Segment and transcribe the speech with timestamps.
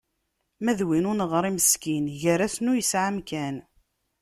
[0.63, 3.55] Ma d win ur neɣri meskin, gar-asen ur yesɛi amkan.